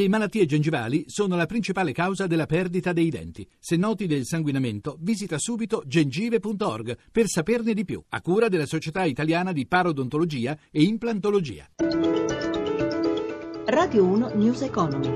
Le 0.00 0.08
malattie 0.08 0.46
gengivali 0.46 1.04
sono 1.08 1.36
la 1.36 1.44
principale 1.44 1.92
causa 1.92 2.26
della 2.26 2.46
perdita 2.46 2.94
dei 2.94 3.10
denti. 3.10 3.46
Se 3.58 3.76
noti 3.76 4.06
del 4.06 4.24
sanguinamento, 4.24 4.96
visita 4.98 5.36
subito 5.36 5.82
gengive.org 5.84 6.96
per 7.12 7.26
saperne 7.26 7.74
di 7.74 7.84
più, 7.84 8.02
a 8.08 8.22
cura 8.22 8.48
della 8.48 8.64
Società 8.64 9.04
Italiana 9.04 9.52
di 9.52 9.66
Parodontologia 9.66 10.56
e 10.70 10.84
Implantologia. 10.84 11.68
Radio 13.66 14.04
1 14.06 14.30
News 14.36 14.62
Economy. 14.62 15.10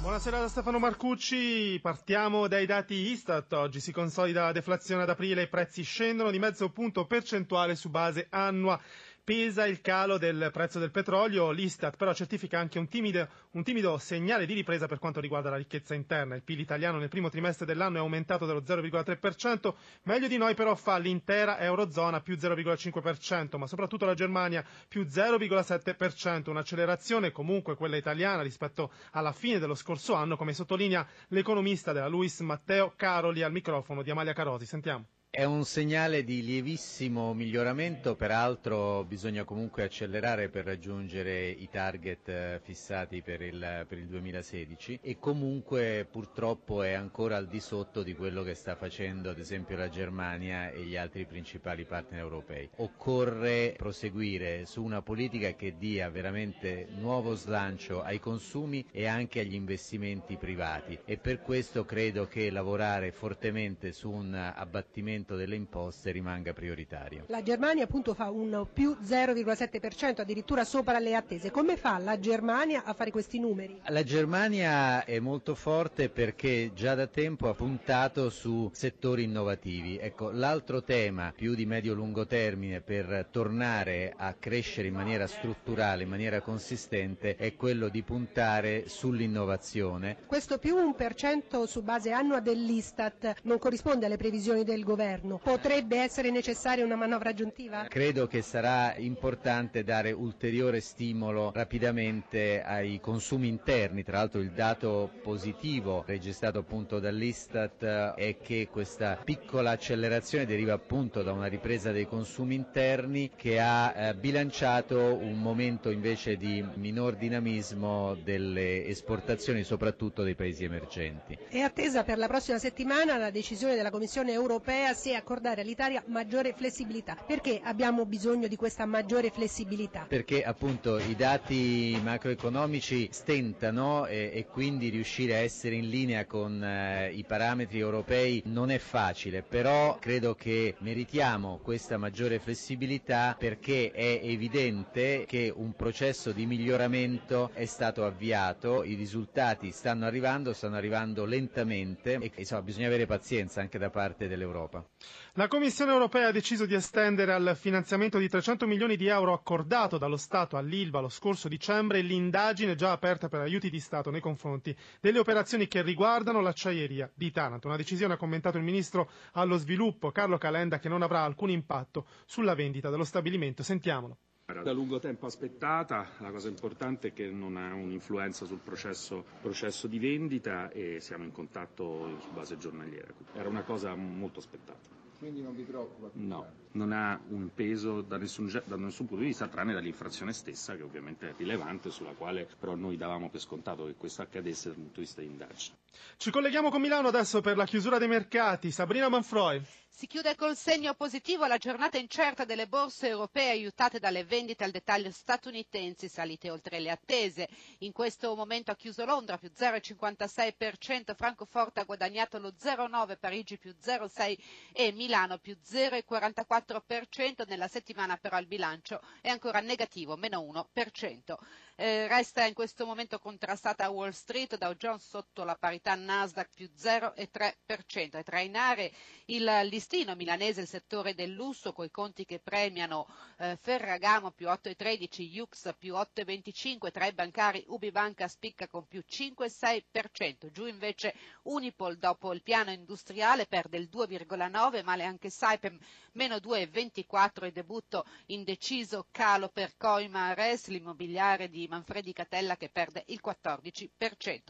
Buonasera 0.00 0.38
da 0.40 0.48
Stefano 0.48 0.78
Marcucci, 0.78 1.78
partiamo 1.82 2.48
dai 2.48 2.64
dati 2.64 2.94
Istat. 3.10 3.52
Oggi 3.52 3.80
si 3.80 3.92
consolida 3.92 4.44
la 4.44 4.52
deflazione 4.52 5.02
ad 5.02 5.10
aprile, 5.10 5.42
i 5.42 5.48
prezzi 5.48 5.82
scendono 5.82 6.30
di 6.30 6.38
mezzo 6.38 6.70
punto 6.70 7.04
percentuale 7.04 7.74
su 7.74 7.90
base 7.90 8.26
annua 8.30 8.80
pesa 9.26 9.66
il 9.66 9.80
calo 9.80 10.18
del 10.18 10.50
prezzo 10.52 10.78
del 10.78 10.92
petrolio, 10.92 11.50
l'Istat 11.50 11.96
però 11.96 12.14
certifica 12.14 12.60
anche 12.60 12.78
un 12.78 12.86
timido, 12.86 13.26
un 13.50 13.64
timido, 13.64 13.98
segnale 13.98 14.46
di 14.46 14.54
ripresa 14.54 14.86
per 14.86 15.00
quanto 15.00 15.18
riguarda 15.18 15.50
la 15.50 15.56
ricchezza 15.56 15.94
interna. 15.94 16.36
Il 16.36 16.44
PIL 16.44 16.60
italiano 16.60 16.98
nel 16.98 17.08
primo 17.08 17.28
trimestre 17.28 17.66
dell'anno 17.66 17.96
è 17.96 17.98
aumentato 17.98 18.46
dello 18.46 18.60
0,3%, 18.60 19.74
meglio 20.04 20.28
di 20.28 20.36
noi 20.36 20.54
però 20.54 20.76
fa 20.76 20.98
l'intera 20.98 21.58
Eurozona 21.58 22.20
più 22.20 22.36
0,5%, 22.36 23.56
ma 23.58 23.66
soprattutto 23.66 24.04
la 24.04 24.14
Germania 24.14 24.64
più 24.86 25.02
0,7%, 25.02 26.48
un'accelerazione 26.48 27.32
comunque 27.32 27.74
quella 27.74 27.96
italiana 27.96 28.42
rispetto 28.42 28.92
alla 29.10 29.32
fine 29.32 29.58
dello 29.58 29.74
scorso 29.74 30.14
anno, 30.14 30.36
come 30.36 30.52
sottolinea 30.52 31.04
l'economista 31.30 31.90
della 31.90 32.06
Luis 32.06 32.38
Matteo 32.42 32.92
Caroli 32.94 33.42
al 33.42 33.50
microfono 33.50 34.02
di 34.02 34.10
Amalia 34.12 34.34
Carosi. 34.34 34.66
Sentiamo. 34.66 35.15
È 35.36 35.44
un 35.44 35.66
segnale 35.66 36.24
di 36.24 36.42
lievissimo 36.42 37.34
miglioramento, 37.34 38.14
peraltro 38.16 39.04
bisogna 39.04 39.44
comunque 39.44 39.82
accelerare 39.82 40.48
per 40.48 40.64
raggiungere 40.64 41.50
i 41.50 41.68
target 41.70 42.26
eh, 42.30 42.60
fissati 42.62 43.20
per 43.20 43.42
il, 43.42 43.84
per 43.86 43.98
il, 43.98 44.06
2016 44.06 45.00
e 45.02 45.18
comunque 45.18 46.08
purtroppo 46.10 46.82
è 46.82 46.92
ancora 46.94 47.36
al 47.36 47.48
di 47.48 47.60
sotto 47.60 48.02
di 48.02 48.14
quello 48.14 48.42
che 48.42 48.54
sta 48.54 48.76
facendo 48.76 49.28
ad 49.28 49.38
esempio 49.38 49.76
la 49.76 49.90
Germania 49.90 50.70
e 50.70 50.84
gli 50.84 50.96
altri 50.96 51.26
principali 51.26 51.84
partner 51.84 52.20
europei. 52.20 52.70
Occorre 52.76 53.74
proseguire 53.76 54.64
su 54.64 54.82
una 54.82 55.02
politica 55.02 55.52
che 55.52 55.74
dia 55.76 56.08
veramente 56.08 56.88
nuovo 56.98 57.34
slancio 57.34 58.00
ai 58.02 58.20
consumi 58.20 58.86
e 58.90 59.04
anche 59.04 59.40
agli 59.40 59.52
investimenti 59.52 60.36
privati 60.38 60.98
e 61.04 61.18
per 61.18 61.42
questo 61.42 61.84
credo 61.84 62.26
che 62.26 62.48
lavorare 62.50 63.12
fortemente 63.12 63.92
su 63.92 64.10
un 64.10 64.32
abbattimento 64.32 65.24
aumento 65.26 65.36
delle 65.36 65.56
imposte 65.56 66.12
rimanga 66.12 66.52
prioritario. 66.52 67.24
La 67.26 67.42
Germania 67.42 67.84
appunto 67.84 68.14
fa 68.14 68.30
un 68.30 68.66
più 68.72 68.96
0,7%, 69.02 70.20
addirittura 70.20 70.64
sopra 70.64 70.98
le 71.00 71.14
attese. 71.16 71.50
Come 71.50 71.76
fa 71.76 71.98
la 71.98 72.18
Germania 72.18 72.84
a 72.84 72.94
fare 72.94 73.10
questi 73.10 73.40
numeri? 73.40 73.80
La 73.88 74.04
Germania 74.04 75.04
è 75.04 75.18
molto 75.18 75.54
forte 75.54 76.08
perché 76.08 76.70
già 76.74 76.94
da 76.94 77.08
tempo 77.08 77.48
ha 77.48 77.54
puntato 77.54 78.30
su 78.30 78.70
settori 78.72 79.24
innovativi. 79.24 79.98
Ecco, 79.98 80.30
l'altro 80.30 80.82
tema 80.82 81.32
più 81.34 81.54
di 81.54 81.66
medio-lungo 81.66 82.26
termine 82.26 82.80
per 82.80 83.26
tornare 83.30 84.14
a 84.16 84.34
crescere 84.38 84.88
in 84.88 84.94
maniera 84.94 85.26
strutturale, 85.26 86.04
in 86.04 86.08
maniera 86.08 86.40
consistente, 86.40 87.36
è 87.36 87.56
quello 87.56 87.88
di 87.88 88.02
puntare 88.02 88.88
sull'innovazione. 88.88 90.18
Questo 90.26 90.58
più 90.58 90.76
1% 90.76 91.64
su 91.64 91.82
base 91.82 92.12
annua 92.12 92.40
dell'Istat 92.40 93.34
non 93.42 93.58
corrisponde 93.58 94.06
alle 94.06 94.16
previsioni 94.16 94.62
del 94.62 94.84
governo 94.84 95.05
governo. 95.06 95.38
Potrebbe 95.42 95.98
essere 96.00 96.30
necessaria 96.30 96.84
una 96.84 96.96
manovra 96.96 97.30
aggiuntiva? 97.30 97.86
Credo 97.88 98.26
che 98.26 98.42
sarà 98.42 98.94
importante 98.96 99.84
dare 99.84 100.10
ulteriore 100.12 100.80
stimolo 100.80 101.52
rapidamente 101.54 102.62
ai 102.62 103.00
consumi 103.00 103.48
interni. 103.48 104.02
Tra 104.02 104.18
l'altro 104.18 104.40
il 104.40 104.50
dato 104.50 105.10
positivo 105.22 106.02
registrato 106.06 106.58
appunto 106.58 106.98
dall'Istat 106.98 108.14
è 108.14 108.36
che 108.42 108.68
questa 108.70 109.18
piccola 109.22 109.70
accelerazione 109.70 110.44
deriva 110.46 110.72
appunto 110.74 111.22
da 111.22 111.32
una 111.32 111.46
ripresa 111.46 111.92
dei 111.92 112.06
consumi 112.06 112.54
interni 112.56 113.30
che 113.36 113.60
ha 113.60 113.92
eh, 113.94 114.14
bilanciato 114.14 114.98
un 115.16 115.38
momento 115.40 115.90
invece 115.90 116.36
di 116.36 116.64
minor 116.74 117.14
dinamismo 117.16 118.16
delle 118.22 118.86
esportazioni 118.86 119.62
soprattutto 119.62 120.22
dei 120.22 120.34
paesi 120.34 120.64
emergenti. 120.64 121.38
È 121.48 121.60
attesa 121.60 122.02
per 122.02 122.18
la 122.18 122.26
prossima 122.26 122.58
settimana 122.58 123.16
la 123.16 123.30
decisione 123.30 123.74
della 123.76 123.90
Commissione 123.90 124.32
europea 124.32 124.94
se 124.96 125.14
accordare 125.14 125.60
all'Italia 125.60 126.02
maggiore 126.06 126.54
flessibilità. 126.54 127.16
Perché 127.26 127.60
abbiamo 127.62 128.06
bisogno 128.06 128.48
di 128.48 128.56
questa 128.56 128.86
maggiore 128.86 129.30
flessibilità? 129.30 130.06
Perché 130.08 130.42
appunto 130.42 130.98
i 130.98 131.14
dati 131.14 131.98
macroeconomici 132.02 133.08
stentano 133.12 134.06
e, 134.06 134.30
e 134.32 134.46
quindi 134.46 134.88
riuscire 134.88 135.34
a 135.34 135.38
essere 135.40 135.74
in 135.74 135.90
linea 135.90 136.24
con 136.24 136.62
eh, 136.64 137.12
i 137.12 137.24
parametri 137.24 137.78
europei 137.78 138.42
non 138.46 138.70
è 138.70 138.78
facile, 138.78 139.42
però 139.42 139.98
credo 140.00 140.34
che 140.34 140.76
meritiamo 140.78 141.60
questa 141.62 141.98
maggiore 141.98 142.38
flessibilità 142.38 143.36
perché 143.38 143.90
è 143.92 144.20
evidente 144.22 145.24
che 145.26 145.52
un 145.54 145.74
processo 145.74 146.32
di 146.32 146.46
miglioramento 146.46 147.50
è 147.52 147.66
stato 147.66 148.04
avviato, 148.06 148.82
i 148.82 148.94
risultati 148.94 149.72
stanno 149.72 150.06
arrivando, 150.06 150.54
stanno 150.54 150.76
arrivando 150.76 151.24
lentamente 151.26 152.14
e 152.14 152.32
insomma 152.36 152.62
bisogna 152.62 152.86
avere 152.86 153.04
pazienza 153.04 153.60
anche 153.60 153.78
da 153.78 153.90
parte 153.90 154.26
dell'Europa. 154.26 154.85
La 155.34 155.48
Commissione 155.48 155.92
europea 155.92 156.28
ha 156.28 156.32
deciso 156.32 156.64
di 156.66 156.74
estendere 156.74 157.32
al 157.32 157.56
finanziamento 157.58 158.18
di 158.18 158.28
300 158.28 158.66
milioni 158.66 158.96
di 158.96 159.06
euro 159.06 159.32
accordato 159.32 159.98
dallo 159.98 160.16
Stato 160.16 160.56
all'Ilva 160.56 161.00
lo 161.00 161.08
scorso 161.08 161.48
dicembre 161.48 162.00
l'indagine 162.00 162.74
già 162.74 162.92
aperta 162.92 163.28
per 163.28 163.40
aiuti 163.40 163.68
di 163.68 163.80
Stato 163.80 164.10
nei 164.10 164.20
confronti 164.20 164.76
delle 165.00 165.18
operazioni 165.18 165.68
che 165.68 165.82
riguardano 165.82 166.40
l'acciaieria 166.40 167.10
di 167.14 167.30
Taranto. 167.30 167.66
Una 167.66 167.76
decisione 167.76 168.14
ha 168.14 168.18
commentato 168.18 168.56
il 168.56 168.64
ministro 168.64 169.10
allo 169.32 169.56
sviluppo 169.58 170.10
Carlo 170.10 170.38
Calenda 170.38 170.78
che 170.78 170.88
non 170.88 171.02
avrà 171.02 171.22
alcun 171.22 171.50
impatto 171.50 172.06
sulla 172.24 172.54
vendita 172.54 172.88
dello 172.90 173.04
stabilimento. 173.04 173.62
Sentiamolo. 173.62 174.16
Da 174.46 174.70
lungo 174.70 175.00
tempo 175.00 175.26
aspettata, 175.26 176.06
la 176.18 176.30
cosa 176.30 176.46
importante 176.46 177.08
è 177.08 177.12
che 177.12 177.28
non 177.28 177.56
ha 177.56 177.74
un'influenza 177.74 178.44
sul 178.44 178.60
processo, 178.60 179.24
processo 179.40 179.88
di 179.88 179.98
vendita 179.98 180.70
e 180.70 181.00
siamo 181.00 181.24
in 181.24 181.32
contatto 181.32 182.16
su 182.20 182.30
base 182.30 182.56
giornaliera. 182.56 183.12
Era 183.32 183.48
una 183.48 183.64
cosa 183.64 183.96
molto 183.96 184.38
aspettata. 184.38 184.88
Quindi 185.18 185.42
non 185.42 185.56
vi 185.56 185.64
preoccupa? 185.64 186.10
No, 186.12 186.46
non 186.72 186.92
ha 186.92 187.18
un 187.30 187.50
peso 187.54 188.02
da 188.02 188.18
nessun, 188.18 188.46
da 188.66 188.76
nessun, 188.76 189.06
punto 189.06 189.22
di 189.22 189.30
vista 189.30 189.48
tranne 189.48 189.72
dall'infrazione 189.72 190.32
stessa 190.32 190.76
che 190.76 190.82
ovviamente 190.84 191.30
è 191.30 191.34
rilevante 191.36 191.90
sulla 191.90 192.12
quale 192.12 192.46
però 192.60 192.76
noi 192.76 192.96
davamo 192.96 193.28
per 193.28 193.40
scontato 193.40 193.86
che 193.86 193.94
questo 193.96 194.22
accadesse 194.22 194.68
dal 194.68 194.76
punto 194.76 195.00
di 195.00 195.00
vista 195.00 195.22
di 195.22 195.26
indagine. 195.26 195.76
Ci 196.18 196.30
colleghiamo 196.30 196.70
con 196.70 196.80
Milano 196.80 197.08
adesso 197.08 197.40
per 197.40 197.56
la 197.56 197.64
chiusura 197.64 197.98
dei 197.98 198.06
mercati. 198.06 198.70
Sabrina 198.70 199.08
Manfroi. 199.08 199.60
Si 199.98 200.06
chiude 200.06 200.34
col 200.34 200.54
segno 200.58 200.92
positivo 200.92 201.46
la 201.46 201.56
giornata 201.56 201.96
incerta 201.96 202.44
delle 202.44 202.66
borse 202.68 203.08
europee 203.08 203.48
aiutate 203.48 203.98
dalle 203.98 204.24
vendite 204.24 204.62
al 204.62 204.70
dettaglio 204.70 205.10
statunitensi 205.10 206.06
salite 206.06 206.50
oltre 206.50 206.80
le 206.80 206.90
attese. 206.90 207.48
In 207.78 207.92
questo 207.92 208.36
momento 208.36 208.70
ha 208.70 208.76
chiuso 208.76 209.06
Londra 209.06 209.38
più 209.38 209.50
0,56%, 209.56 211.14
Francoforte 211.14 211.80
ha 211.80 211.84
guadagnato 211.84 212.38
lo 212.38 212.50
0,9%, 212.50 213.16
Parigi 213.18 213.56
più 213.56 213.74
0,6% 213.82 214.38
e 214.74 214.92
Milano 214.92 215.38
più 215.38 215.56
0,44%. 215.66 217.46
Nella 217.48 217.66
settimana 217.66 218.18
però 218.18 218.38
il 218.38 218.46
bilancio 218.46 219.00
è 219.22 219.30
ancora 219.30 219.60
negativo, 219.60 220.14
meno 220.16 220.42
1%. 220.42 221.34
Eh, 221.78 222.08
resta 222.08 222.46
in 222.46 222.54
questo 222.54 222.86
momento 222.86 223.18
contrastata 223.18 223.90
Wall 223.90 224.08
Street, 224.12 224.56
Dow 224.56 224.72
Jones 224.72 225.06
sotto 225.06 225.44
la 225.44 225.56
parità 225.56 225.94
Nasdaq 225.94 226.48
più 226.54 226.70
0,3%. 226.74 228.16
A 228.16 228.22
trainare 228.22 228.90
il 229.26 229.44
listino 229.64 230.14
milanese 230.14 230.62
il 230.62 230.68
settore 230.68 231.14
del 231.14 231.32
lusso 231.32 231.74
coi 231.74 231.90
conti 231.90 232.24
che 232.24 232.38
premiano 232.38 233.06
eh, 233.36 233.58
Ferragamo 233.60 234.30
più 234.30 234.46
8,13, 234.46 235.20
Jux 235.28 235.74
più 235.78 235.92
8,25, 235.96 236.90
tra 236.90 237.04
i 237.04 237.12
bancari 237.12 237.62
Ubibanca 237.68 238.26
spicca 238.26 238.66
con 238.68 238.86
più 238.86 239.02
5,6%, 239.06 240.50
giù 240.50 240.64
invece 240.64 241.12
Unipol 241.42 241.98
dopo 241.98 242.32
il 242.32 242.42
piano 242.42 242.70
industriale 242.70 243.44
perde 243.44 243.76
il 243.76 243.90
2,9, 243.92 244.82
male 244.82 245.04
anche 245.04 245.28
Saipem 245.28 245.78
meno 246.12 246.36
2,24 246.36 247.44
e 247.44 247.52
debutto 247.52 248.06
indeciso 248.26 249.08
calo 249.10 249.50
per 249.50 249.76
Coima 249.76 250.32
Res, 250.32 250.68
l'immobiliare 250.68 251.50
di 251.50 251.64
Manfredi 251.68 252.12
Catella 252.12 252.56
che 252.56 252.68
perde 252.70 253.04
il 253.06 253.20
14%. 253.24 253.88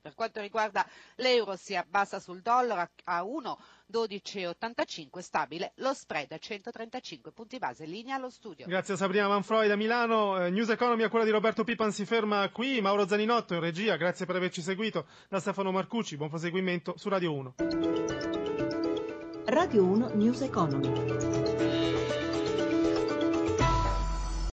Per 0.00 0.14
quanto 0.14 0.40
riguarda 0.40 0.86
l'euro 1.16 1.56
si 1.56 1.74
abbassa 1.76 2.18
sul 2.18 2.40
dollaro 2.40 2.88
a 3.04 3.22
1 3.22 3.58
12,85 3.92 5.18
stabile 5.18 5.72
lo 5.76 5.92
spread 5.92 6.32
a 6.32 6.38
135 6.38 7.30
punti 7.32 7.58
base 7.58 7.84
linea 7.84 8.16
allo 8.16 8.30
studio. 8.30 8.66
Grazie 8.66 8.94
a 8.94 8.96
Sabrina 8.96 9.28
Manfroi 9.28 9.68
da 9.68 9.76
Milano. 9.76 10.42
Eh, 10.42 10.50
News 10.50 10.70
Economy 10.70 11.02
a 11.02 11.10
quella 11.10 11.26
di 11.26 11.30
Roberto 11.30 11.62
Pipan 11.62 11.92
si 11.92 12.06
ferma 12.06 12.48
qui. 12.50 12.80
Mauro 12.80 13.06
Zaninotto 13.06 13.54
in 13.54 13.60
regia 13.60 13.96
grazie 13.96 14.24
per 14.24 14.36
averci 14.36 14.62
seguito. 14.62 15.06
Da 15.28 15.40
Stefano 15.40 15.70
Marcucci 15.70 16.16
buon 16.16 16.30
proseguimento 16.30 16.94
su 16.96 17.08
Radio 17.10 17.34
1 17.34 17.54
Radio 19.44 19.84
1 19.84 20.10
News 20.14 20.40
Economy 20.40 21.51